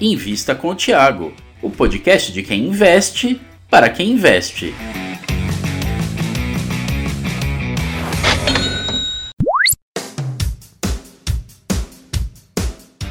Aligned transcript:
Invista 0.00 0.54
com 0.54 0.68
o 0.68 0.74
Tiago, 0.76 1.32
o 1.60 1.68
podcast 1.68 2.32
de 2.32 2.44
quem 2.44 2.68
investe 2.68 3.40
para 3.68 3.90
quem 3.90 4.12
investe. 4.12 4.72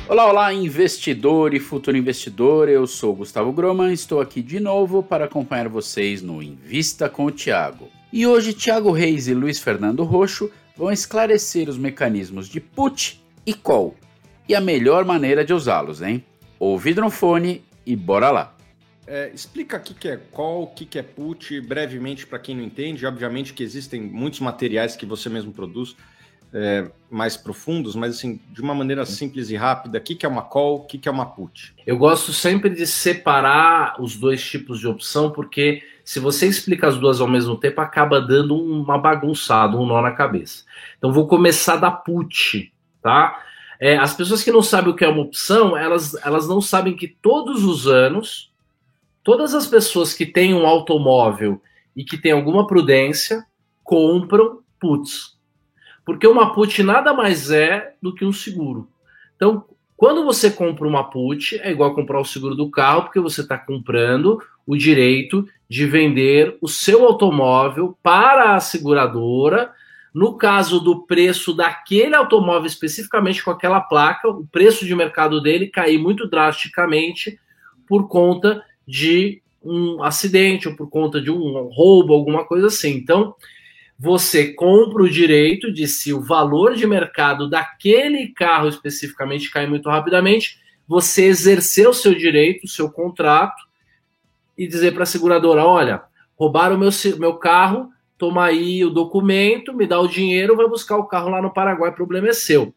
Olá, 0.08 0.30
olá, 0.30 0.54
investidor 0.54 1.54
e 1.54 1.60
futuro 1.60 1.98
investidor. 1.98 2.70
Eu 2.70 2.88
sou 2.88 3.14
Gustavo 3.14 3.52
Groman, 3.52 3.92
estou 3.92 4.22
aqui 4.22 4.42
de 4.42 4.58
novo 4.62 5.04
para 5.04 5.26
acompanhar 5.26 5.68
vocês 5.68 6.22
no 6.22 6.42
Invista 6.42 7.10
com 7.10 7.26
o 7.26 7.32
Tiago. 7.32 7.90
E 8.14 8.26
hoje 8.26 8.54
Tiago 8.54 8.94
Reis 8.94 9.28
e 9.28 9.34
Luiz 9.34 9.60
Fernando 9.60 10.06
Roxo 10.06 10.50
vão 10.78 10.90
esclarecer 10.90 11.68
os 11.68 11.78
mecanismos 11.78 12.48
de 12.48 12.62
put 12.62 13.22
e 13.46 13.54
call 13.54 13.94
e 14.48 14.56
a 14.56 14.62
melhor 14.62 15.04
maneira 15.04 15.44
de 15.44 15.54
usá-los, 15.54 16.02
hein? 16.02 16.24
Ouvido 16.60 17.02
no 17.02 17.10
fone 17.10 17.64
e 17.86 17.96
bora 17.96 18.30
lá. 18.30 18.54
É, 19.06 19.32
explica 19.34 19.78
o 19.78 19.80
que, 19.80 19.94
que 19.94 20.08
é 20.10 20.18
call, 20.18 20.64
o 20.64 20.68
que, 20.68 20.86
que 20.86 21.00
é 21.00 21.04
put, 21.04 21.62
brevemente 21.62 22.28
para 22.28 22.40
quem 22.40 22.56
não 22.56 22.64
entende. 22.64 23.06
Obviamente 23.06 23.54
que 23.54 23.64
existem 23.64 24.02
muitos 24.02 24.40
materiais 24.40 24.96
que 24.96 25.06
você 25.06 25.30
mesmo 25.30 25.54
produz 25.54 25.96
é, 26.54 26.90
mais 27.10 27.38
profundos, 27.38 27.96
mas 27.96 28.16
assim, 28.16 28.40
de 28.52 28.62
uma 28.62 28.74
maneira 28.74 29.06
simples 29.06 29.50
e 29.50 29.56
rápida, 29.56 29.98
o 29.98 30.02
que, 30.02 30.16
que 30.16 30.26
é 30.26 30.30
uma 30.30 30.42
call, 30.42 30.78
o 30.78 30.86
que, 30.86 30.98
que 30.98 31.08
é 31.08 31.12
uma 31.12 31.26
put? 31.26 31.74
Eu 31.86 31.98
gosto 31.98 32.34
sempre 32.34 32.70
de 32.70 32.86
separar 32.86 34.02
os 34.02 34.16
dois 34.16 34.44
tipos 34.44 34.80
de 34.80 34.88
opção, 34.88 35.32
porque 35.32 35.84
se 36.04 36.20
você 36.20 36.48
explica 36.48 36.88
as 36.88 36.98
duas 36.98 37.20
ao 37.20 37.28
mesmo 37.28 37.56
tempo, 37.56 37.82
acaba 37.82 38.22
dando 38.22 38.56
uma 38.56 38.98
bagunçada, 38.98 39.78
um 39.78 39.86
nó 39.86 40.02
na 40.02 40.12
cabeça. 40.12 40.64
Então 40.98 41.12
vou 41.12 41.28
começar 41.28 41.76
da 41.76 41.92
put, 41.92 42.74
tá? 43.02 43.44
É, 43.80 43.98
as 43.98 44.16
pessoas 44.16 44.44
que 44.44 44.52
não 44.52 44.62
sabem 44.62 44.92
o 44.92 44.96
que 44.96 45.06
é 45.06 45.08
uma 45.08 45.22
opção, 45.22 45.78
elas, 45.78 46.16
elas 46.26 46.48
não 46.48 46.60
sabem 46.62 46.96
que 46.96 47.08
todos 47.08 47.64
os 47.64 47.88
anos, 47.88 48.52
todas 49.24 49.54
as 49.54 49.68
pessoas 49.68 50.14
que 50.14 50.26
têm 50.26 50.54
um 50.54 50.66
automóvel 50.66 51.62
e 51.96 52.04
que 52.04 52.18
têm 52.18 52.32
alguma 52.32 52.66
prudência 52.66 53.46
compram 53.84 54.60
puts. 54.80 55.38
Porque 56.06 56.26
uma 56.28 56.54
put 56.54 56.82
nada 56.84 57.14
mais 57.14 57.52
é 57.52 57.96
do 58.02 58.14
que 58.14 58.26
um 58.26 58.32
seguro. 58.32 58.88
Então, 59.36 59.66
quando 59.96 60.24
você 60.24 60.50
compra 60.52 60.88
uma 60.88 61.04
put, 61.04 61.60
é 61.60 61.72
igual 61.72 61.94
comprar 61.94 62.20
o 62.20 62.26
seguro 62.26 62.56
do 62.56 62.70
carro, 62.70 63.04
porque 63.04 63.20
você 63.20 63.42
está 63.42 63.58
comprando 63.58 64.40
o 64.66 64.76
direito 64.78 65.48
de 65.70 65.86
vender 65.86 66.58
o 66.62 66.68
seu 66.68 67.06
automóvel 67.06 67.98
para 68.02 68.56
a 68.56 68.60
seguradora 68.60 69.72
no 70.18 70.36
caso 70.36 70.80
do 70.80 71.06
preço 71.06 71.54
daquele 71.54 72.16
automóvel 72.16 72.66
especificamente 72.66 73.44
com 73.44 73.52
aquela 73.52 73.80
placa, 73.80 74.28
o 74.28 74.48
preço 74.48 74.84
de 74.84 74.96
mercado 74.96 75.40
dele 75.40 75.68
cair 75.68 76.00
muito 76.00 76.28
drasticamente 76.28 77.40
por 77.88 78.08
conta 78.08 78.64
de 78.88 79.44
um 79.64 80.02
acidente 80.02 80.68
ou 80.68 80.76
por 80.76 80.90
conta 80.90 81.22
de 81.22 81.30
um 81.30 81.70
roubo, 81.72 82.16
alguma 82.16 82.44
coisa 82.44 82.66
assim. 82.66 82.94
Então, 82.94 83.36
você 83.96 84.54
compra 84.54 85.04
o 85.04 85.10
direito 85.10 85.72
de 85.72 85.88
se 85.88 86.12
o 86.12 86.20
valor 86.20 86.74
de 86.74 86.88
mercado 86.88 87.48
daquele 87.48 88.30
carro 88.30 88.70
especificamente 88.70 89.52
cair 89.52 89.70
muito 89.70 89.88
rapidamente, 89.88 90.60
você 90.88 91.26
exercer 91.26 91.88
o 91.88 91.94
seu 91.94 92.16
direito, 92.16 92.64
o 92.64 92.68
seu 92.68 92.90
contrato 92.90 93.62
e 94.58 94.66
dizer 94.66 94.96
para 94.96 95.04
a 95.04 95.06
seguradora: 95.06 95.64
olha, 95.64 96.02
roubaram 96.36 96.76
o 96.76 96.80
meu, 96.80 96.90
meu 97.20 97.36
carro, 97.36 97.92
toma 98.18 98.46
aí 98.46 98.84
o 98.84 98.90
documento, 98.90 99.74
me 99.74 99.86
dá 99.86 100.00
o 100.00 100.08
dinheiro, 100.08 100.56
vai 100.56 100.68
buscar 100.68 100.98
o 100.98 101.06
carro 101.06 101.30
lá 101.30 101.42
no 101.42 101.54
Paraguai, 101.54 101.92
o 101.92 101.96
problema 101.96 102.30
é 102.30 102.34
seu. 102.34 102.74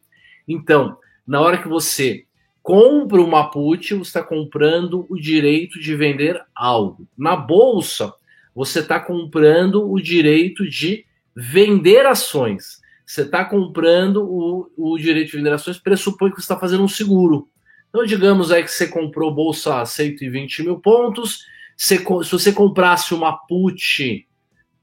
Então, 0.47 0.97
na 1.27 1.41
hora 1.41 1.59
que 1.59 1.69
você 1.69 2.25
compra 2.63 3.21
uma 3.21 3.51
put, 3.51 3.95
você 3.95 4.09
está 4.09 4.23
comprando 4.23 5.07
o 5.09 5.17
direito 5.17 5.81
de 5.81 5.95
vender 5.95 6.41
algo. 6.55 7.09
Na 7.17 7.35
bolsa, 7.35 8.13
você 8.55 8.81
está 8.81 9.01
comprando 9.01 9.91
o 9.91 10.01
direito 10.01 10.69
de 10.69 11.07
vender 11.35 12.05
ações. 12.07 12.81
Você 13.07 13.23
está 13.23 13.45
comprando 13.45 14.23
o, 14.23 14.71
o 14.77 14.99
direito 14.99 15.31
de 15.31 15.37
vender 15.39 15.53
ações, 15.53 15.79
pressupõe 15.79 16.31
que 16.31 16.37
você 16.37 16.43
está 16.43 16.59
fazendo 16.59 16.85
um 16.85 16.89
seguro. 16.89 17.49
Então, 17.89 18.05
digamos 18.05 18.53
aí 18.53 18.63
que 18.63 18.71
você 18.71 18.87
comprou 18.87 19.35
bolsa 19.35 19.81
a 19.81 19.87
120 19.87 20.63
mil 20.63 20.79
pontos. 20.79 21.45
se 21.77 21.99
você 22.05 22.53
comprasse 22.53 23.15
uma 23.15 23.33
put 23.33 24.29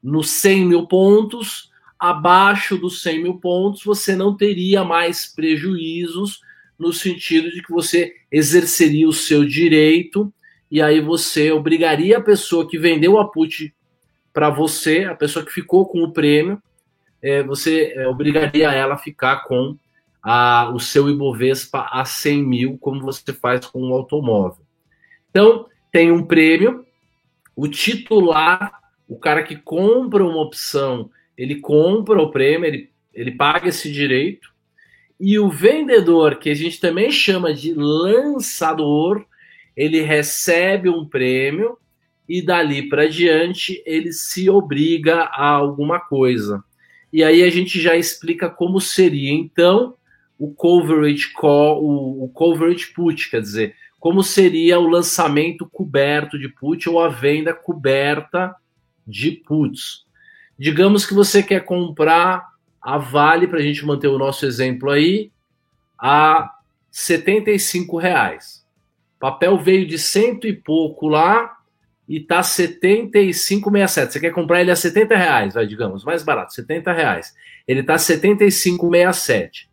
nos 0.03 0.29
100 0.29 0.65
mil 0.65 0.87
pontos, 0.87 1.71
abaixo 1.99 2.77
dos 2.77 3.01
100 3.01 3.23
mil 3.23 3.33
pontos, 3.35 3.83
você 3.83 4.15
não 4.15 4.35
teria 4.35 4.83
mais 4.83 5.25
prejuízos, 5.25 6.41
no 6.77 6.93
sentido 6.93 7.49
de 7.49 7.61
que 7.61 7.71
você 7.71 8.13
exerceria 8.31 9.07
o 9.07 9.13
seu 9.13 9.43
direito 9.43 10.31
e 10.69 10.81
aí 10.81 11.01
você 11.01 11.51
obrigaria 11.51 12.17
a 12.17 12.23
pessoa 12.23 12.67
que 12.67 12.77
vendeu 12.77 13.17
a 13.17 13.27
put 13.27 13.73
para 14.31 14.49
você, 14.49 15.05
a 15.05 15.15
pessoa 15.15 15.43
que 15.43 15.51
ficou 15.51 15.87
com 15.87 16.03
o 16.03 16.11
prêmio, 16.11 16.61
é, 17.21 17.41
você 17.41 17.93
é, 17.95 18.07
obrigaria 18.07 18.71
ela 18.71 18.93
a 18.93 18.97
ficar 18.97 19.43
com 19.45 19.75
a, 20.21 20.69
o 20.73 20.79
seu 20.79 21.09
Ibovespa 21.09 21.87
a 21.91 22.05
100 22.05 22.43
mil, 22.43 22.77
como 22.77 23.01
você 23.01 23.33
faz 23.33 23.65
com 23.65 23.81
um 23.81 23.93
automóvel. 23.93 24.63
Então, 25.29 25.65
tem 25.91 26.11
um 26.11 26.23
prêmio, 26.23 26.85
o 27.55 27.67
titular 27.67 28.79
o 29.07 29.17
cara 29.17 29.43
que 29.43 29.55
compra 29.55 30.23
uma 30.23 30.41
opção, 30.41 31.09
ele 31.37 31.55
compra 31.55 32.21
o 32.21 32.31
prêmio, 32.31 32.65
ele, 32.65 32.89
ele 33.13 33.31
paga 33.31 33.69
esse 33.69 33.91
direito, 33.91 34.51
e 35.19 35.39
o 35.39 35.49
vendedor, 35.49 36.35
que 36.35 36.49
a 36.49 36.53
gente 36.53 36.79
também 36.79 37.11
chama 37.11 37.53
de 37.53 37.73
lançador, 37.73 39.25
ele 39.75 40.01
recebe 40.01 40.89
um 40.89 41.05
prêmio 41.05 41.77
e 42.27 42.41
dali 42.41 42.87
para 42.89 43.07
diante 43.07 43.81
ele 43.85 44.11
se 44.11 44.49
obriga 44.49 45.21
a 45.23 45.47
alguma 45.49 45.99
coisa. 45.99 46.63
E 47.11 47.23
aí 47.23 47.41
a 47.41 47.49
gente 47.49 47.79
já 47.81 47.95
explica 47.95 48.49
como 48.49 48.81
seria 48.81 49.31
então 49.31 49.95
o 50.37 50.53
coverage 50.53 51.33
call, 51.33 51.83
o, 51.83 52.25
o 52.25 52.29
coverage 52.29 52.87
put, 52.93 53.29
quer 53.29 53.41
dizer, 53.41 53.75
como 53.99 54.21
seria 54.21 54.77
o 54.77 54.87
lançamento 54.87 55.67
coberto 55.71 56.37
de 56.37 56.47
put 56.47 56.87
ou 56.87 56.99
a 56.99 57.07
venda 57.07 57.53
coberta 57.53 58.53
de 59.07 59.31
puts. 59.31 60.05
Digamos 60.59 61.05
que 61.05 61.13
você 61.13 61.41
quer 61.41 61.63
comprar 61.63 62.49
a 62.81 62.97
Vale, 62.97 63.47
para 63.47 63.59
a 63.59 63.61
gente 63.61 63.85
manter 63.85 64.07
o 64.07 64.17
nosso 64.17 64.45
exemplo 64.45 64.89
aí, 64.89 65.31
a 65.97 66.51
75 66.91 67.97
reais. 67.97 68.65
O 69.17 69.19
papel 69.19 69.57
veio 69.57 69.87
de 69.87 69.97
cento 69.97 70.47
e 70.47 70.53
pouco 70.53 71.07
lá 71.07 71.57
e 72.07 72.19
tá 72.19 72.41
75,67. 72.41 74.11
Você 74.11 74.19
quer 74.19 74.31
comprar 74.31 74.61
ele 74.61 74.71
a 74.71 74.75
70 74.75 75.15
reais, 75.15 75.53
vai, 75.53 75.67
digamos, 75.67 76.03
mais 76.03 76.23
barato, 76.23 76.53
70 76.53 76.91
reais. 76.93 77.33
Ele 77.67 77.83
tá 77.83 77.95
75,67. 77.95 79.65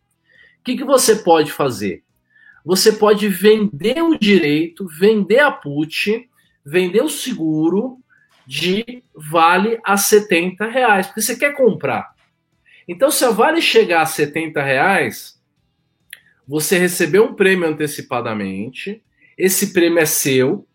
O 0.59 0.63
que, 0.63 0.77
que 0.77 0.83
você 0.83 1.15
pode 1.15 1.51
fazer? 1.51 2.03
Você 2.65 2.91
pode 2.91 3.27
vender 3.27 4.01
o 4.01 4.17
direito, 4.17 4.87
vender 4.87 5.39
a 5.39 5.51
put, 5.51 6.27
vender 6.65 7.01
o 7.01 7.09
seguro 7.09 7.99
de 8.45 9.03
Vale 9.13 9.79
a 9.83 9.97
70 9.97 10.65
reais, 10.67 11.07
porque 11.07 11.21
você 11.21 11.35
quer 11.35 11.55
comprar. 11.55 12.13
Então, 12.87 13.09
se 13.09 13.25
a 13.25 13.31
Vale 13.31 13.61
chegar 13.61 14.01
a 14.01 14.05
70 14.05 14.61
reais, 14.61 15.41
você 16.47 16.77
recebeu 16.77 17.25
um 17.25 17.33
prêmio 17.33 17.67
antecipadamente, 17.67 19.01
esse 19.37 19.73
prêmio 19.73 19.99
é 19.99 20.05
seu, 20.05 20.67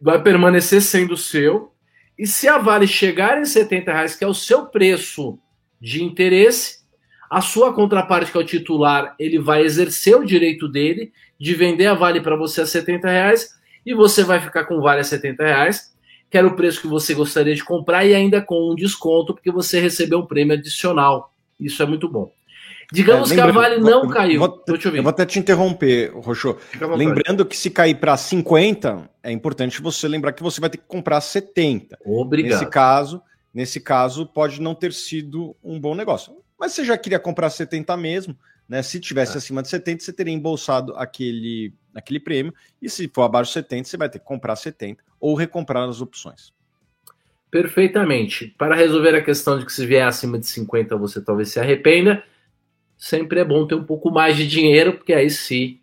vai 0.00 0.22
permanecer 0.22 0.80
sendo 0.80 1.16
seu, 1.16 1.72
e 2.18 2.26
se 2.26 2.46
a 2.46 2.58
Vale 2.58 2.86
chegar 2.86 3.38
em 3.38 3.44
70 3.44 3.92
reais, 3.92 4.14
que 4.14 4.24
é 4.24 4.26
o 4.26 4.34
seu 4.34 4.66
preço 4.66 5.38
de 5.80 6.04
interesse, 6.04 6.82
a 7.28 7.40
sua 7.40 7.72
contraparte, 7.72 8.30
que 8.30 8.36
é 8.36 8.40
o 8.40 8.46
titular, 8.46 9.16
ele 9.18 9.38
vai 9.38 9.62
exercer 9.62 10.14
o 10.16 10.24
direito 10.24 10.68
dele 10.68 11.12
de 11.40 11.54
vender 11.54 11.86
a 11.86 11.94
Vale 11.94 12.20
para 12.20 12.36
você 12.36 12.60
a 12.60 12.66
70 12.66 13.08
reais, 13.08 13.58
e 13.84 13.92
você 13.94 14.22
vai 14.22 14.38
ficar 14.38 14.64
com 14.64 14.80
Vale 14.80 15.00
a 15.00 15.04
70 15.04 15.42
reais, 15.42 15.91
que 16.32 16.38
era 16.38 16.46
o 16.46 16.56
preço 16.56 16.80
que 16.80 16.86
você 16.86 17.12
gostaria 17.12 17.54
de 17.54 17.62
comprar 17.62 18.06
e 18.06 18.14
ainda 18.14 18.40
com 18.40 18.72
um 18.72 18.74
desconto, 18.74 19.34
porque 19.34 19.52
você 19.52 19.78
recebeu 19.78 20.20
um 20.20 20.26
prêmio 20.26 20.54
adicional. 20.54 21.30
Isso 21.60 21.82
é 21.82 21.86
muito 21.86 22.08
bom. 22.08 22.32
Digamos 22.90 23.30
é, 23.30 23.34
que 23.34 23.40
a 23.42 23.52
Vale 23.52 23.78
não 23.78 24.04
vou, 24.04 24.10
caiu. 24.10 24.38
Vou, 24.38 24.64
eu 24.66 25.02
vou 25.02 25.10
até 25.10 25.26
te 25.26 25.38
interromper, 25.38 26.10
Roxo. 26.14 26.56
Lembrando 26.96 27.44
que 27.44 27.54
se 27.54 27.68
cair 27.68 27.96
para 27.96 28.16
50, 28.16 29.10
é 29.22 29.30
importante 29.30 29.82
você 29.82 30.08
lembrar 30.08 30.32
que 30.32 30.42
você 30.42 30.58
vai 30.58 30.70
ter 30.70 30.78
que 30.78 30.86
comprar 30.86 31.20
70. 31.20 31.98
Obrigado. 32.02 32.52
Nesse 32.52 32.70
caso, 32.70 33.22
nesse 33.52 33.78
caso 33.78 34.24
pode 34.24 34.58
não 34.58 34.74
ter 34.74 34.94
sido 34.94 35.54
um 35.62 35.78
bom 35.78 35.94
negócio. 35.94 36.32
Mas 36.58 36.72
você 36.72 36.82
já 36.82 36.96
queria 36.96 37.18
comprar 37.18 37.50
70 37.50 37.94
mesmo, 37.98 38.34
né? 38.68 38.82
Se 38.82 38.98
tivesse 39.00 39.34
é. 39.34 39.38
acima 39.38 39.62
de 39.62 39.68
70, 39.68 40.02
você 40.02 40.12
teria 40.12 40.32
embolsado 40.32 40.94
aquele, 40.96 41.72
aquele 41.94 42.20
prêmio. 42.20 42.54
E 42.80 42.88
se 42.88 43.08
for 43.08 43.22
abaixo 43.22 43.50
de 43.50 43.54
70, 43.54 43.88
você 43.88 43.96
vai 43.96 44.08
ter 44.08 44.18
que 44.18 44.24
comprar 44.24 44.56
70 44.56 45.02
ou 45.20 45.34
recomprar 45.34 45.88
as 45.88 46.00
opções. 46.00 46.52
Perfeitamente. 47.50 48.46
Para 48.56 48.74
resolver 48.74 49.14
a 49.14 49.22
questão 49.22 49.58
de 49.58 49.66
que 49.66 49.72
se 49.72 49.86
vier 49.86 50.06
acima 50.06 50.38
de 50.38 50.46
50 50.46 50.96
você 50.96 51.20
talvez 51.20 51.50
se 51.50 51.60
arrependa, 51.60 52.24
sempre 52.96 53.40
é 53.40 53.44
bom 53.44 53.66
ter 53.66 53.74
um 53.74 53.84
pouco 53.84 54.10
mais 54.10 54.36
de 54.36 54.46
dinheiro, 54.46 54.94
porque 54.94 55.12
aí 55.12 55.28
sim 55.28 55.78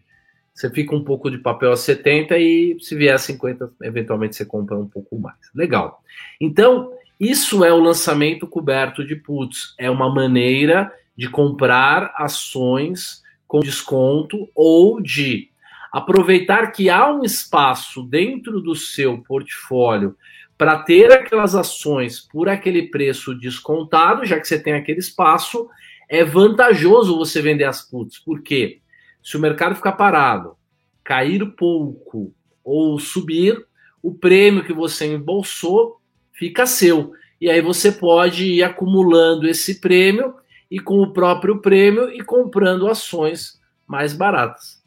você 0.60 0.70
fica 0.70 0.94
um 0.94 1.04
pouco 1.04 1.32
de 1.32 1.38
papel 1.38 1.72
a 1.72 1.78
70 1.78 2.38
e 2.38 2.76
se 2.82 2.94
vier 2.94 3.16
a 3.16 3.18
50, 3.18 3.72
eventualmente 3.84 4.36
você 4.36 4.44
compra 4.44 4.76
um 4.78 4.90
pouco 4.90 5.18
mais. 5.18 5.38
Legal. 5.56 6.04
Então, 6.42 6.92
isso 7.20 7.66
é 7.66 7.74
o 7.74 7.82
lançamento 7.82 8.48
coberto 8.48 9.06
de 9.06 9.16
puts. 9.16 9.74
É 9.78 9.90
uma 9.92 10.14
maneira 10.14 10.92
de 11.18 11.30
comprar 11.30 12.14
ações 12.16 13.22
com 13.46 13.60
desconto 13.60 14.48
ou 14.56 15.02
de 15.02 15.50
aproveitar 15.92 16.72
que 16.72 16.90
há 16.90 17.12
um 17.12 17.24
espaço 17.24 18.04
dentro 18.04 18.62
do 18.62 18.76
seu 18.76 19.18
portfólio 19.24 20.16
para 20.58 20.80
ter 20.84 21.12
aquelas 21.12 21.56
ações 21.56 22.20
por 22.20 22.48
aquele 22.48 22.84
preço 22.90 23.34
descontado, 23.34 24.26
já 24.26 24.40
que 24.40 24.48
você 24.48 24.62
tem 24.62 24.74
aquele 24.74 25.00
espaço, 25.00 25.68
é 26.08 26.24
vantajoso 26.24 27.18
você 27.18 27.42
vender 27.42 27.66
as 27.66 27.82
puts. 27.82 28.18
Por 28.20 28.42
quê? 28.42 28.80
Se 29.22 29.36
o 29.36 29.42
mercado 29.42 29.76
ficar 29.76 29.94
parado, 29.94 30.56
cair 31.04 31.46
pouco 31.56 32.34
ou 32.64 33.00
subir, 33.00 33.66
o 34.02 34.14
prêmio 34.14 34.64
que 34.64 34.74
você 34.74 35.06
embolsou 35.06 35.99
fica 36.40 36.66
seu. 36.66 37.12
E 37.40 37.50
aí 37.50 37.62
você 37.62 37.92
pode 37.92 38.46
ir 38.46 38.64
acumulando 38.64 39.48
esse 39.48 39.80
prêmio 39.80 40.34
e 40.72 40.80
com 40.80 41.02
o 41.02 41.12
próprio 41.12 41.60
prêmio 41.60 42.10
e 42.12 42.22
comprando 42.24 42.88
ações 42.88 43.60
mais 43.86 44.14
baratas. 44.14 44.82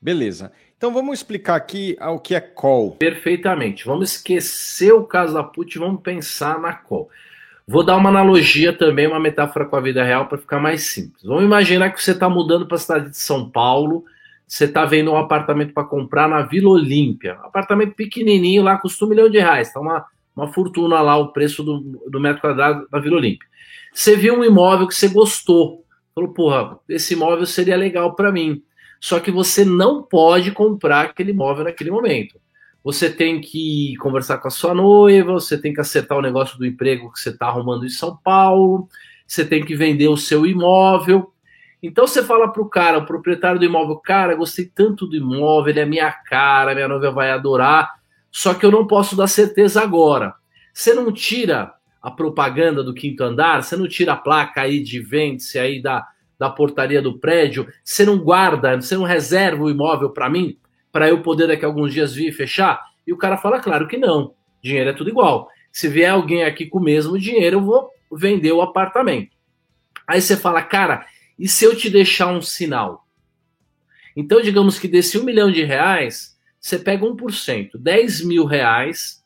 Beleza. 0.00 0.50
Então 0.76 0.94
vamos 0.94 1.18
explicar 1.18 1.56
aqui 1.56 1.96
o 2.00 2.18
que 2.18 2.34
é 2.34 2.40
call. 2.40 2.92
Perfeitamente. 2.92 3.84
Vamos 3.84 4.12
esquecer 4.12 4.92
o 4.92 5.04
caso 5.04 5.34
da 5.34 5.44
put 5.44 5.74
e 5.74 5.78
vamos 5.78 6.00
pensar 6.00 6.58
na 6.58 6.72
call. 6.72 7.10
Vou 7.68 7.84
dar 7.84 7.96
uma 7.96 8.08
analogia 8.08 8.72
também, 8.72 9.06
uma 9.06 9.20
metáfora 9.20 9.66
com 9.66 9.76
a 9.76 9.80
vida 9.80 10.02
real 10.02 10.26
para 10.26 10.38
ficar 10.38 10.58
mais 10.58 10.84
simples. 10.84 11.22
Vamos 11.22 11.44
imaginar 11.44 11.90
que 11.90 12.02
você 12.02 12.12
está 12.12 12.28
mudando 12.28 12.66
para 12.66 12.76
a 12.76 12.80
cidade 12.80 13.10
de 13.10 13.16
São 13.18 13.48
Paulo, 13.48 14.04
você 14.46 14.64
está 14.64 14.84
vendo 14.84 15.12
um 15.12 15.16
apartamento 15.16 15.72
para 15.72 15.84
comprar 15.84 16.28
na 16.28 16.42
Vila 16.42 16.70
Olímpia. 16.70 17.34
Apartamento 17.44 17.94
pequenininho 17.94 18.62
lá, 18.62 18.76
custa 18.76 19.04
um 19.04 19.08
milhão 19.08 19.30
de 19.30 19.38
reais. 19.38 19.68
Está 19.68 19.78
uma, 19.78 20.04
uma 20.34 20.48
fortuna 20.48 21.00
lá 21.00 21.16
o 21.16 21.32
preço 21.32 21.62
do, 21.62 22.00
do 22.08 22.20
metro 22.20 22.40
quadrado 22.40 22.86
da 22.90 22.98
Vila 22.98 23.16
Olímpia. 23.16 23.48
Você 23.92 24.16
viu 24.16 24.38
um 24.38 24.44
imóvel 24.44 24.86
que 24.86 24.94
você 24.94 25.08
gostou. 25.08 25.84
Falou, 26.14 26.32
porra, 26.32 26.78
esse 26.88 27.14
imóvel 27.14 27.46
seria 27.46 27.76
legal 27.76 28.14
para 28.14 28.32
mim. 28.32 28.62
Só 29.00 29.18
que 29.18 29.30
você 29.30 29.64
não 29.64 30.02
pode 30.02 30.52
comprar 30.52 31.06
aquele 31.06 31.30
imóvel 31.30 31.64
naquele 31.64 31.90
momento 31.90 32.38
você 32.82 33.10
tem 33.10 33.40
que 33.40 33.94
conversar 33.96 34.38
com 34.38 34.48
a 34.48 34.50
sua 34.50 34.74
noiva, 34.74 35.32
você 35.32 35.58
tem 35.58 35.72
que 35.72 35.80
acertar 35.80 36.16
o 36.16 36.22
negócio 36.22 36.58
do 36.58 36.66
emprego 36.66 37.12
que 37.12 37.20
você 37.20 37.30
está 37.30 37.46
arrumando 37.46 37.84
em 37.84 37.90
São 37.90 38.16
Paulo, 38.16 38.88
você 39.26 39.44
tem 39.44 39.64
que 39.64 39.76
vender 39.76 40.08
o 40.08 40.16
seu 40.16 40.46
imóvel. 40.46 41.32
Então 41.82 42.06
você 42.06 42.22
fala 42.22 42.48
para 42.48 42.62
o 42.62 42.68
cara, 42.68 42.98
o 42.98 43.06
proprietário 43.06 43.58
do 43.58 43.64
imóvel, 43.64 43.96
cara, 43.96 44.34
gostei 44.34 44.66
tanto 44.66 45.06
do 45.06 45.16
imóvel, 45.16 45.70
ele 45.70 45.80
é 45.80 45.86
minha 45.86 46.10
cara, 46.10 46.74
minha 46.74 46.88
noiva 46.88 47.10
vai 47.10 47.30
adorar, 47.30 47.99
só 48.30 48.54
que 48.54 48.64
eu 48.64 48.70
não 48.70 48.86
posso 48.86 49.16
dar 49.16 49.26
certeza 49.26 49.82
agora. 49.82 50.34
Você 50.72 50.94
não 50.94 51.12
tira 51.12 51.74
a 52.00 52.10
propaganda 52.10 52.82
do 52.82 52.94
quinto 52.94 53.22
andar, 53.22 53.62
você 53.62 53.76
não 53.76 53.88
tira 53.88 54.14
a 54.14 54.16
placa 54.16 54.62
aí 54.62 54.82
de 54.82 55.00
vende-se 55.00 55.58
aí 55.58 55.82
da, 55.82 56.06
da 56.38 56.48
portaria 56.48 57.02
do 57.02 57.18
prédio, 57.18 57.66
você 57.84 58.04
não 58.04 58.18
guarda, 58.18 58.80
você 58.80 58.96
não 58.96 59.04
reserva 59.04 59.64
o 59.64 59.70
imóvel 59.70 60.10
para 60.10 60.30
mim? 60.30 60.56
para 60.92 61.08
eu 61.08 61.22
poder 61.22 61.46
daqui 61.46 61.64
a 61.64 61.68
alguns 61.68 61.92
dias 61.92 62.14
vir 62.14 62.28
e 62.28 62.32
fechar? 62.32 62.82
E 63.06 63.12
o 63.12 63.16
cara 63.16 63.36
fala, 63.36 63.60
claro 63.60 63.86
que 63.86 63.96
não. 63.96 64.34
Dinheiro 64.62 64.90
é 64.90 64.92
tudo 64.92 65.10
igual. 65.10 65.48
Se 65.72 65.88
vier 65.88 66.10
alguém 66.10 66.44
aqui 66.44 66.66
com 66.66 66.78
o 66.78 66.82
mesmo 66.82 67.18
dinheiro, 67.18 67.56
eu 67.58 67.64
vou 67.64 67.90
vender 68.12 68.52
o 68.52 68.60
apartamento. 68.60 69.36
Aí 70.06 70.20
você 70.20 70.36
fala, 70.36 70.62
cara, 70.62 71.06
e 71.38 71.48
se 71.48 71.64
eu 71.64 71.76
te 71.76 71.88
deixar 71.88 72.26
um 72.28 72.42
sinal? 72.42 73.06
Então, 74.16 74.40
digamos 74.40 74.78
que 74.78 74.88
desse 74.88 75.16
um 75.18 75.24
milhão 75.24 75.50
de 75.50 75.62
reais, 75.62 76.29
você 76.60 76.78
pega 76.78 77.06
1%, 77.06 77.70
10 77.74 78.24
mil 78.24 78.44
reais, 78.44 79.24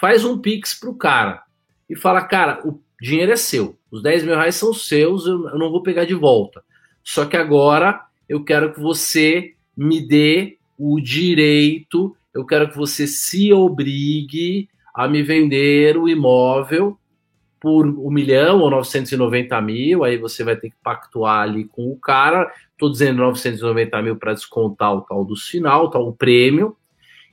faz 0.00 0.24
um 0.24 0.38
pix 0.38 0.72
pro 0.72 0.94
cara 0.94 1.42
e 1.90 1.96
fala, 1.96 2.22
cara, 2.22 2.60
o 2.66 2.80
dinheiro 3.00 3.32
é 3.32 3.36
seu, 3.36 3.76
os 3.90 4.02
10 4.02 4.24
mil 4.24 4.36
reais 4.36 4.54
são 4.54 4.72
seus, 4.72 5.26
eu 5.26 5.38
não 5.58 5.70
vou 5.70 5.82
pegar 5.82 6.04
de 6.04 6.14
volta. 6.14 6.62
Só 7.02 7.24
que 7.24 7.36
agora 7.36 8.00
eu 8.28 8.44
quero 8.44 8.72
que 8.72 8.80
você 8.80 9.54
me 9.76 10.00
dê 10.00 10.58
o 10.78 11.00
direito, 11.00 12.16
eu 12.32 12.44
quero 12.46 12.68
que 12.70 12.76
você 12.76 13.06
se 13.06 13.52
obrigue 13.52 14.68
a 14.94 15.08
me 15.08 15.22
vender 15.22 15.96
o 15.96 16.08
imóvel 16.08 16.98
por 17.60 17.86
um 17.86 18.10
milhão 18.10 18.60
ou 18.60 18.70
990 18.70 19.60
mil, 19.60 20.04
aí 20.04 20.16
você 20.16 20.44
vai 20.44 20.56
ter 20.56 20.70
que 20.70 20.76
pactuar 20.82 21.40
ali 21.40 21.64
com 21.64 21.90
o 21.90 21.96
cara. 21.96 22.52
Estou 22.72 22.90
dizendo 22.90 23.18
990 23.18 24.02
mil 24.02 24.16
para 24.16 24.34
descontar 24.34 24.94
o 24.94 25.00
tal 25.00 25.24
do 25.24 25.36
sinal, 25.36 25.90
tal 25.90 26.06
o 26.06 26.12
prêmio. 26.12 26.76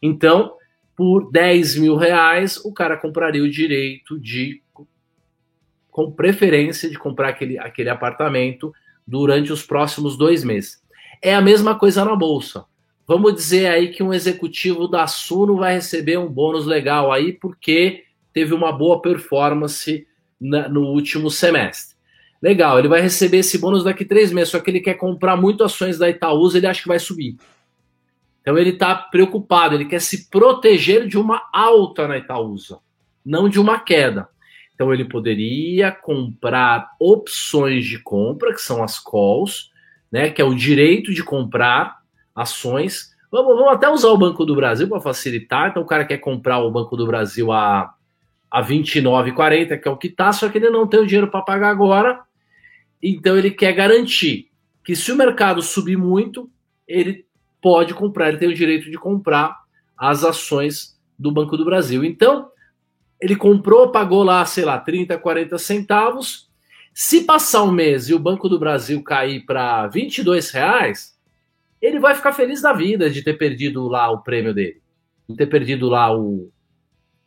Então, 0.01 0.53
por 0.95 1.31
10 1.31 1.77
mil 1.77 1.95
reais, 1.95 2.57
o 2.63 2.73
cara 2.73 2.97
compraria 2.97 3.43
o 3.43 3.49
direito 3.49 4.19
de, 4.19 4.61
com 5.91 6.11
preferência, 6.11 6.89
de 6.89 6.97
comprar 6.97 7.29
aquele, 7.29 7.59
aquele 7.59 7.89
apartamento 7.89 8.73
durante 9.05 9.51
os 9.51 9.63
próximos 9.63 10.17
dois 10.17 10.43
meses. 10.43 10.81
É 11.21 11.35
a 11.35 11.41
mesma 11.41 11.77
coisa 11.77 12.05
na 12.05 12.15
bolsa. 12.15 12.65
Vamos 13.05 13.35
dizer 13.35 13.67
aí 13.67 13.89
que 13.89 14.01
um 14.01 14.13
executivo 14.13 14.87
da 14.87 15.05
Suno 15.07 15.57
vai 15.57 15.73
receber 15.73 16.17
um 16.17 16.29
bônus 16.29 16.65
legal 16.65 17.11
aí 17.11 17.33
porque 17.33 18.05
teve 18.31 18.53
uma 18.53 18.71
boa 18.71 19.01
performance 19.01 20.07
na, 20.43 20.67
no 20.67 20.81
último 20.81 21.31
semestre. 21.31 21.95
Legal, 22.41 22.77
ele 22.77 22.89
vai 22.89 22.99
receber 22.99 23.37
esse 23.37 23.57
bônus 23.57 23.85
daqui 23.85 24.03
três 24.03 24.31
meses, 24.31 24.49
só 24.49 24.59
que 24.59 24.69
ele 24.69 24.81
quer 24.81 24.95
comprar 24.95 25.37
muito 25.37 25.63
ações 25.63 25.97
da 25.97 26.09
Itaúsa, 26.09 26.57
ele 26.57 26.67
acha 26.67 26.81
que 26.81 26.87
vai 26.89 26.99
subir. 26.99 27.37
Então 28.41 28.57
ele 28.57 28.71
está 28.71 28.93
preocupado, 28.93 29.73
ele 29.73 29.85
quer 29.85 30.01
se 30.01 30.29
proteger 30.29 31.07
de 31.07 31.17
uma 31.17 31.41
alta 31.53 32.05
na 32.05 32.17
Itaúsa, 32.17 32.79
não 33.25 33.47
de 33.47 33.59
uma 33.59 33.79
queda. 33.79 34.27
Então 34.75 34.93
ele 34.93 35.05
poderia 35.05 35.89
comprar 35.89 36.91
opções 36.99 37.85
de 37.85 37.97
compra, 37.99 38.53
que 38.53 38.61
são 38.61 38.83
as 38.83 38.99
calls, 38.99 39.71
né, 40.11 40.29
que 40.29 40.41
é 40.41 40.45
o 40.45 40.53
direito 40.53 41.13
de 41.13 41.23
comprar 41.23 41.99
ações. 42.35 43.15
Vamos, 43.31 43.55
vamos 43.55 43.71
até 43.71 43.89
usar 43.89 44.09
o 44.09 44.17
Banco 44.17 44.45
do 44.45 44.55
Brasil 44.55 44.89
para 44.89 44.99
facilitar. 44.99 45.69
Então, 45.69 45.81
o 45.81 45.87
cara 45.87 46.03
quer 46.03 46.17
comprar 46.17 46.59
o 46.59 46.69
Banco 46.69 46.97
do 46.97 47.07
Brasil 47.07 47.51
a, 47.51 47.93
a 48.53 48.61
29,40, 48.61 49.81
que 49.81 49.88
é 49.88 49.91
o 49.91 49.97
que 49.97 50.05
está, 50.05 50.31
só 50.31 50.47
que 50.47 50.59
ele 50.59 50.69
não 50.69 50.85
tem 50.85 51.00
o 51.00 51.07
dinheiro 51.07 51.27
para 51.27 51.41
pagar 51.41 51.71
agora. 51.71 52.21
Então, 53.01 53.35
ele 53.35 53.50
quer 53.50 53.73
garantir 53.73 54.51
que 54.85 54.95
se 54.95 55.11
o 55.11 55.15
mercado 55.15 55.59
subir 55.63 55.97
muito, 55.97 56.47
ele 56.88 57.25
pode 57.60 57.95
comprar, 57.95 58.29
ele 58.29 58.38
tem 58.38 58.48
o 58.48 58.53
direito 58.53 58.91
de 58.91 58.98
comprar 59.00 59.63
as 59.98 60.24
ações 60.24 60.95
do 61.17 61.31
Banco 61.31 61.57
do 61.57 61.65
Brasil. 61.65 62.05
Então, 62.05 62.48
ele 63.19 63.36
comprou, 63.36 63.91
pagou 63.91 64.22
lá, 64.22 64.45
sei 64.45 64.65
lá, 64.65 64.77
30, 64.77 65.17
40 65.17 65.57
centavos. 65.57 66.48
Se 66.93 67.24
passar 67.24 67.63
um 67.63 67.72
mês 67.72 68.07
e 68.07 68.13
o 68.13 68.19
Banco 68.19 68.48
do 68.48 68.60
Brasil 68.60 69.01
cair 69.01 69.43
para 69.48 69.88
22 69.88 70.51
reais, 70.51 71.17
ele 71.81 72.00
vai 72.00 72.13
ficar 72.13 72.33
feliz 72.33 72.62
da 72.62 72.72
vida 72.72 73.10
de 73.10 73.24
ter 73.24 73.33
perdido 73.33 73.88
lá 73.88 74.12
o 74.12 74.22
prêmio 74.22 74.53
dele, 74.53 74.79
de 75.27 75.36
ter 75.36 75.48
perdido 75.48 75.89
lá 75.89 76.15
o, 76.15 76.51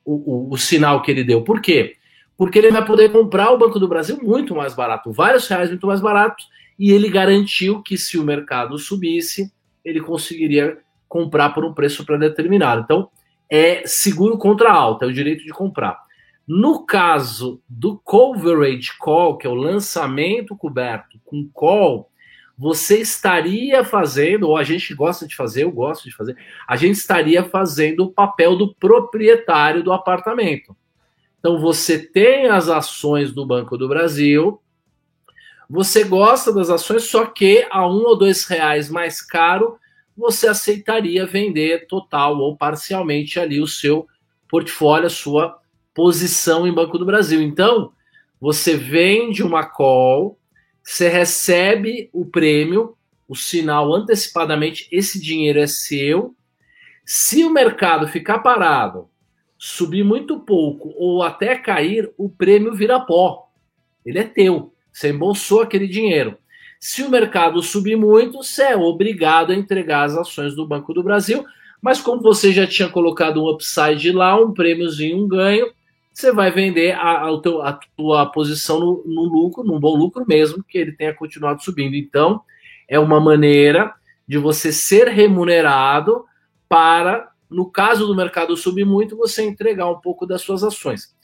o, 0.07 0.15
o, 0.15 0.53
o 0.53 0.57
sinal 0.57 1.03
que 1.03 1.11
ele 1.11 1.25
deu. 1.25 1.43
Por 1.43 1.61
quê? 1.61 1.97
Porque 2.39 2.59
ele 2.59 2.71
vai 2.71 2.85
poder 2.85 3.11
comprar 3.11 3.51
o 3.51 3.59
Banco 3.59 3.81
do 3.81 3.89
Brasil 3.89 4.19
muito 4.23 4.55
mais 4.55 4.75
barato, 4.75 5.13
vários 5.13 5.49
reais 5.49 5.69
muito 5.69 5.87
mais 5.87 6.01
baratos, 6.01 6.47
e 6.79 6.93
ele 6.93 7.09
garantiu 7.09 7.83
que 7.83 7.99
se 7.99 8.17
o 8.17 8.23
mercado 8.23 8.79
subisse, 8.79 9.53
ele 9.85 10.01
conseguiria 10.01 10.79
comprar 11.09 11.51
por 11.51 11.65
um 11.65 11.75
preço 11.75 12.05
pré-determinado. 12.05 12.83
Então, 12.83 13.09
é 13.51 13.87
seguro 13.87 14.39
contra 14.39 14.73
alta, 14.73 15.05
é 15.05 15.09
o 15.09 15.13
direito 15.13 15.45
de 15.45 15.51
comprar. 15.51 15.99
No 16.47 16.85
caso 16.85 17.61
do 17.69 17.99
coverage 17.99 18.97
call, 18.99 19.37
que 19.37 19.47
é 19.47 19.51
o 19.51 19.55
lançamento 19.55 20.55
coberto 20.57 21.19
com 21.25 21.49
call, 21.53 22.09
você 22.59 23.01
estaria 23.01 23.85
fazendo, 23.85 24.49
ou 24.49 24.57
a 24.57 24.65
gente 24.65 24.95
gosta 24.95 25.27
de 25.27 25.37
fazer, 25.37 25.65
eu 25.65 25.71
gosto 25.71 26.05
de 26.05 26.15
fazer, 26.15 26.37
a 26.67 26.77
gente 26.77 26.97
estaria 26.97 27.45
fazendo 27.45 28.05
o 28.05 28.11
papel 28.11 28.57
do 28.57 28.75
proprietário 28.75 29.83
do 29.83 29.93
apartamento. 29.93 30.75
Então 31.39 31.59
você 31.61 31.99
tem 31.99 32.47
as 32.47 32.69
ações 32.69 33.33
do 33.33 33.45
Banco 33.45 33.77
do 33.77 33.89
Brasil, 33.89 34.61
você 35.69 36.05
gosta 36.05 36.53
das 36.53 36.71
ações, 36.71 37.05
só 37.05 37.27
que 37.27 37.67
a 37.71 37.87
um 37.87 38.05
ou 38.05 38.17
dois 38.17 38.47
reais 38.47 38.89
mais 38.89 39.21
caro, 39.21 39.79
você 40.17 40.49
aceitaria 40.49 41.27
vender 41.27 41.87
total 41.87 42.39
ou 42.39 42.57
parcialmente 42.57 43.39
ali 43.39 43.61
o 43.61 43.67
seu 43.67 44.07
portfólio, 44.49 45.09
a 45.09 45.11
sua 45.11 45.59
posição 45.93 46.67
em 46.67 46.73
Banco 46.73 46.97
do 46.99 47.05
Brasil. 47.05 47.43
Então, 47.43 47.93
você 48.41 48.77
vende 48.77 49.43
uma 49.43 49.65
call 49.65 50.39
você 50.87 51.09
recebe 51.09 52.09
o 52.13 52.25
prêmio, 52.25 52.97
o 53.29 53.35
sinal 53.35 53.93
antecipadamente, 53.93 54.87
esse 54.93 55.21
dinheiro 55.21 55.59
é 55.59 55.67
seu. 55.67 56.33
Se 57.05 57.43
o 57.43 57.51
mercado 57.51 58.07
ficar 58.07 58.39
parado, 58.39 59.09
subir 59.59 60.05
muito 60.05 60.39
pouco 60.39 60.95
ou 60.97 61.25
até 61.25 61.57
cair, 61.57 62.09
o 62.17 62.29
prêmio 62.29 62.73
vira 62.73 63.01
pó. 63.01 63.49
Ele 64.05 64.21
é 64.21 64.23
teu. 64.23 64.73
Você 64.93 65.11
embolsou 65.11 65.61
aquele 65.61 65.89
dinheiro. 65.89 66.39
Se 66.79 67.03
o 67.03 67.11
mercado 67.11 67.61
subir 67.63 67.97
muito, 67.97 68.45
você 68.45 68.63
é 68.63 68.77
obrigado 68.77 69.51
a 69.51 69.57
entregar 69.57 70.05
as 70.05 70.17
ações 70.17 70.55
do 70.55 70.69
Banco 70.69 70.95
do 70.95 71.03
Brasil. 71.03 71.45
Mas 71.83 72.01
como 72.01 72.23
você 72.23 72.53
já 72.53 72.65
tinha 72.65 72.89
colocado 72.89 73.43
um 73.43 73.51
upside 73.51 74.13
lá, 74.13 74.41
um 74.41 74.55
prêmiozinho, 74.55 75.19
um 75.19 75.27
ganho, 75.27 75.67
você 76.17 76.33
vai 76.33 76.51
vender 76.51 76.93
a, 76.93 77.29
a, 77.29 77.41
teu, 77.43 77.61
a 77.61 77.79
tua 77.95 78.25
posição 78.25 78.81
no, 78.81 79.05
no, 79.05 79.25
lucro, 79.25 79.63
num 79.63 79.79
bom 79.79 79.95
lucro 79.95 80.25
mesmo, 80.27 80.65
que 80.65 80.79
ele 80.79 80.93
tenha 80.93 81.13
continuado 81.13 81.63
subindo. 81.63 81.95
Então, 81.95 82.41
é 82.89 82.99
uma 82.99 83.21
maneira 83.21 83.93
de 84.27 84.39
você 84.39 84.73
ser 84.73 85.09
remunerado 85.09 86.25
para, 86.67 87.29
no 87.51 87.71
caso 87.71 88.07
do 88.07 88.17
mercado 88.17 88.57
subir 88.57 88.87
muito, 88.87 89.15
você 89.15 89.43
entregar 89.43 89.91
um 89.91 90.01
pouco 90.01 90.25
das 90.25 90.41
suas 90.41 90.65
ações. 90.65 91.15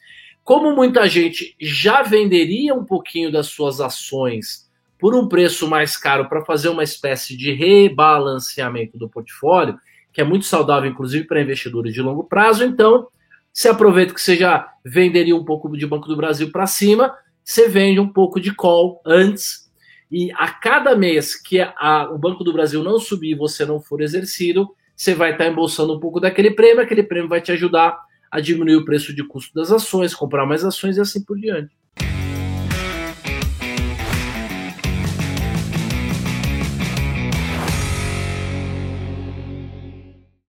Como 0.44 0.76
muita 0.76 1.08
gente 1.08 1.56
já 1.58 2.02
venderia 2.02 2.74
um 2.74 2.84
pouquinho 2.84 3.32
das 3.32 3.46
suas 3.46 3.80
ações 3.80 4.70
por 4.98 5.14
um 5.14 5.26
preço 5.26 5.66
mais 5.66 5.96
caro 5.96 6.28
para 6.28 6.44
fazer 6.44 6.68
uma 6.68 6.84
espécie 6.84 7.34
de 7.34 7.50
rebalanceamento 7.50 8.98
do 8.98 9.08
portfólio, 9.08 9.74
que 10.12 10.20
é 10.20 10.24
muito 10.24 10.44
saudável, 10.44 10.90
inclusive 10.90 11.26
para 11.26 11.40
investidores 11.40 11.94
de 11.94 12.02
longo 12.02 12.24
prazo, 12.24 12.62
então 12.62 13.08
você 13.52 13.68
aproveita 13.68 14.14
que 14.14 14.20
você 14.20 14.36
já 14.36 14.72
venderia 14.84 15.36
um 15.36 15.44
pouco 15.44 15.76
de 15.76 15.86
Banco 15.86 16.08
do 16.08 16.16
Brasil 16.16 16.50
para 16.50 16.66
cima, 16.66 17.14
você 17.44 17.68
vende 17.68 18.00
um 18.00 18.08
pouco 18.08 18.40
de 18.40 18.54
call 18.54 19.02
antes, 19.04 19.70
e 20.10 20.30
a 20.32 20.48
cada 20.48 20.96
mês 20.96 21.34
que 21.34 21.60
a, 21.60 22.10
o 22.12 22.18
Banco 22.18 22.44
do 22.44 22.52
Brasil 22.52 22.82
não 22.82 22.98
subir 22.98 23.30
e 23.30 23.34
você 23.34 23.64
não 23.64 23.80
for 23.80 24.00
exercido, 24.00 24.68
você 24.94 25.14
vai 25.14 25.32
estar 25.32 25.46
embolsando 25.46 25.96
um 25.96 26.00
pouco 26.00 26.20
daquele 26.20 26.50
prêmio, 26.50 26.82
aquele 26.82 27.02
prêmio 27.02 27.28
vai 27.28 27.40
te 27.40 27.50
ajudar 27.52 27.98
a 28.30 28.40
diminuir 28.40 28.76
o 28.76 28.84
preço 28.84 29.14
de 29.14 29.22
custo 29.24 29.54
das 29.54 29.70
ações, 29.70 30.14
comprar 30.14 30.46
mais 30.46 30.64
ações 30.64 30.96
e 30.96 31.00
assim 31.00 31.22
por 31.22 31.38
diante. 31.38 31.81